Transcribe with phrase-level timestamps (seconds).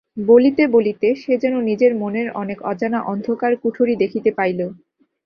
[0.25, 4.59] বলিতে বলিতে সে যেন নিজের মনের অনেক অজানা অন্ধকার কুঠরি দেখিতে পাইল।